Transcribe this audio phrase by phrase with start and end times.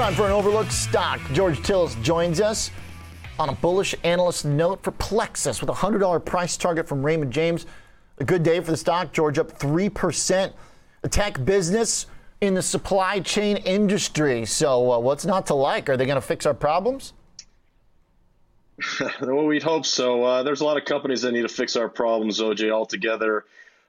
[0.00, 1.20] time for an overlooked stock.
[1.34, 2.70] George Tsilis joins us
[3.38, 7.66] on a bullish analyst note for Plexus with a $100 price target from Raymond James.
[8.16, 9.12] A good day for the stock.
[9.12, 10.54] George up 3%.
[11.02, 12.06] The tech business
[12.40, 14.46] in the supply chain industry.
[14.46, 15.90] So, uh, what's not to like?
[15.90, 17.12] Are they going to fix our problems?
[19.20, 20.24] well, we'd hope so.
[20.24, 23.44] Uh, there's a lot of companies that need to fix our problems, OJ, altogether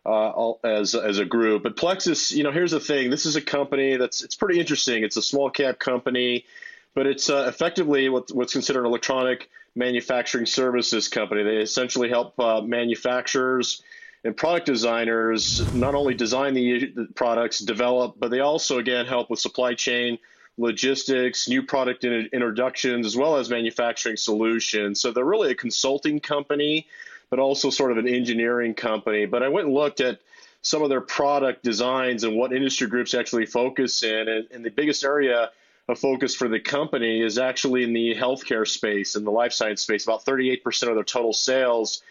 [0.05, 1.63] uh, as as a group.
[1.63, 3.09] But Plexus, you know, here's the thing.
[3.09, 5.03] This is a company that's it's pretty interesting.
[5.03, 6.45] It's a small cap company,
[6.93, 11.43] but it's uh, effectively what, what's considered an electronic manufacturing services company.
[11.43, 13.83] They essentially help uh, manufacturers
[14.23, 19.29] and product designers not only design the, the products, develop, but they also again help
[19.29, 20.17] with supply chain
[20.57, 25.01] logistics, new product introductions, as well as manufacturing solutions.
[25.01, 26.87] So they're really a consulting company
[27.31, 29.25] but also sort of an engineering company.
[29.25, 30.19] But I went and looked at
[30.61, 34.27] some of their product designs and what industry groups actually focus in.
[34.27, 35.49] And, and the biggest area
[35.87, 39.81] of focus for the company is actually in the healthcare space and the life science
[39.81, 40.03] space.
[40.03, 42.03] About 38% of their total sales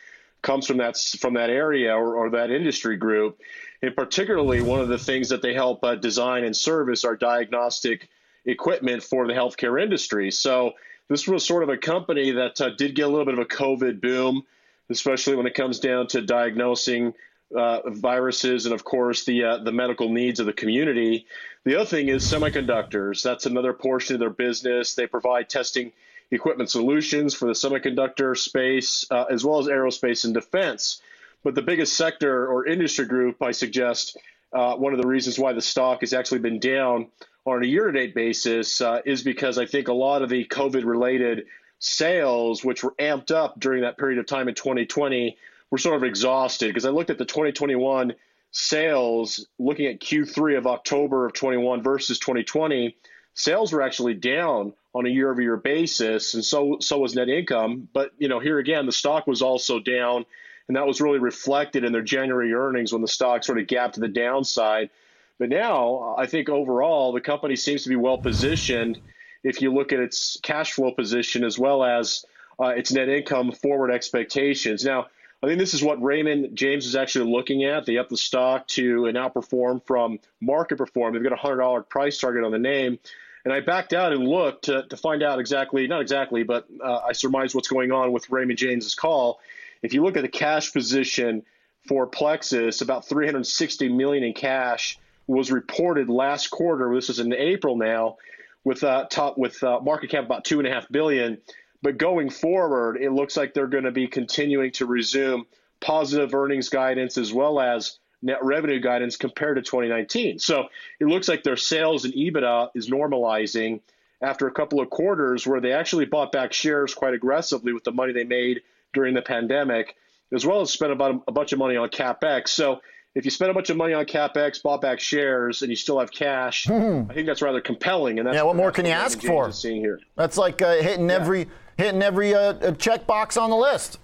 [0.43, 3.39] comes from that from that area or, or that industry group.
[3.83, 8.09] And particularly, one of the things that they help uh, design and service are diagnostic
[8.47, 10.31] equipment for the healthcare industry.
[10.31, 10.73] So
[11.09, 13.45] this was sort of a company that uh, did get a little bit of a
[13.45, 14.45] COVID boom
[14.91, 17.15] especially when it comes down to diagnosing
[17.57, 21.27] uh, viruses and, of course, the uh, the medical needs of the community.
[21.65, 23.23] The other thing is semiconductors.
[23.23, 24.95] That's another portion of their business.
[24.95, 25.93] They provide testing
[26.31, 31.03] equipment solutions for the semiconductor space, uh, as well as aerospace and defense.
[31.43, 34.17] But the biggest sector or industry group, I suggest,
[34.53, 37.09] uh, one of the reasons why the stock has actually been down
[37.47, 41.47] on a year-to-date basis uh, is because I think a lot of the COVID-related
[41.81, 45.37] sales, which were amped up during that period of time in 2020,
[45.71, 48.15] were sort of exhausted because I looked at the 2021
[48.53, 52.97] sales, looking at Q3 of October of 21 versus 2020,
[53.35, 57.89] sales were actually down on a year-over-year basis, and so so was net income.
[57.93, 60.27] But you know, here again, the stock was also down,
[60.69, 63.95] and that was really reflected in their January earnings when the stock sort of gapped
[63.95, 64.91] to the downside.
[65.39, 69.01] But now, I think overall, the company seems to be well positioned
[69.43, 72.25] if you look at its cash flow position as well as
[72.61, 74.85] uh, its net income forward expectations.
[74.85, 75.07] Now,
[75.43, 77.87] I think this is what Raymond James is actually looking at.
[77.87, 81.15] They up the stock to an outperform from market perform.
[81.15, 82.99] They've got a $100 price target on the name.
[83.47, 86.99] And I backed out and looked to, to find out exactly, not exactly, but uh,
[86.99, 89.41] I surmise what's going on with Raymond James's call.
[89.83, 91.43] If you look at the cash position
[91.89, 96.95] for Plexus, about 360 million in cash was reported last quarter.
[96.95, 98.19] This is in April now
[98.65, 101.39] with uh, top with uh, market cap about two and a half billion.
[101.83, 105.47] But going forward, it looks like they're going to be continuing to resume
[105.81, 110.39] positive earnings guidance as well as net revenue guidance compared to 2019.
[110.39, 110.67] So
[111.01, 113.81] it looks like their sales and EBITDA is normalizing
[114.23, 117.93] after a couple of quarters where they actually bought back shares quite aggressively with the
[117.93, 118.61] money they made
[118.93, 119.97] during the pandemic,
[120.33, 122.49] as well as spent about a bunch of money on capex.
[122.49, 122.81] So
[123.15, 125.99] if you spend a bunch of money on capex, bought back shares, and you still
[125.99, 127.03] have cash, hmm.
[127.09, 128.19] I think that's rather compelling.
[128.19, 129.51] And that's yeah, what more can you ask for?
[129.53, 131.17] Seeing here, that's like uh, hitting yeah.
[131.17, 133.99] every hitting every uh, check box on the list.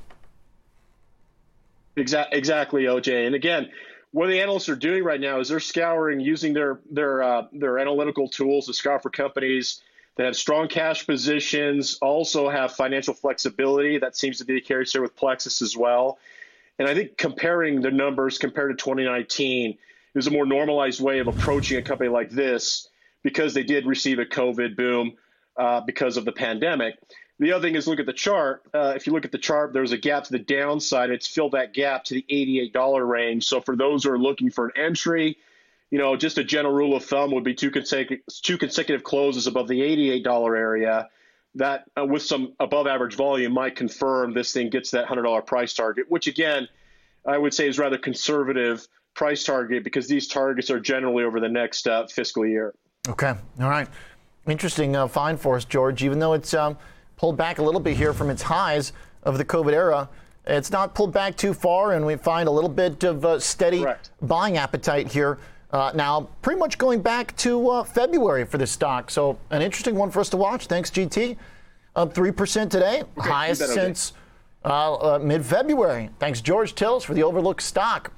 [1.97, 3.27] Exactly, exactly, OJ.
[3.27, 3.71] And again,
[4.11, 7.79] what the analysts are doing right now is they're scouring using their their uh, their
[7.79, 9.83] analytical tools to scout for companies
[10.17, 13.99] that have strong cash positions, also have financial flexibility.
[13.99, 16.19] That seems to be the case here with Plexus as well.
[16.79, 19.79] And I think comparing the numbers compared to 2019
[20.15, 22.89] is a more normalized way of approaching a company like this
[23.23, 25.15] because they did receive a COVID boom
[25.57, 26.97] uh, because of the pandemic.
[27.39, 28.63] The other thing is look at the chart.
[28.73, 31.11] Uh, if you look at the chart, there's a gap to the downside.
[31.11, 33.45] It's filled that gap to the $88 range.
[33.45, 35.37] So for those who are looking for an entry,
[35.91, 39.47] you know, just a general rule of thumb would be two consecutive two consecutive closes
[39.47, 41.09] above the $88 area
[41.57, 45.75] that uh, with some above average volume might confirm this thing gets that $100 price
[45.75, 46.69] target, which again,
[47.27, 51.49] I would say is rather conservative price target because these targets are generally over the
[51.49, 52.75] next uh, fiscal year.
[53.09, 53.35] Okay.
[53.61, 53.89] All right.
[54.47, 56.05] Interesting uh, find for us, George.
[56.05, 56.77] Even though it's um,
[57.17, 58.93] pulled back a little bit here from its highs
[59.23, 60.09] of the COVID era,
[60.47, 63.81] it's not pulled back too far, and we find a little bit of uh, steady
[63.81, 64.11] Correct.
[64.23, 65.39] buying appetite here.
[65.71, 69.11] Uh, now, pretty much going back to uh, February for this stock.
[69.11, 70.67] So, an interesting one for us to watch.
[70.67, 71.37] Thanks, GT.
[71.97, 74.13] Up 3% today, okay, highest since
[74.65, 76.11] uh, uh, mid February.
[76.19, 78.13] Thanks, George Tsilis, for the overlooked stock.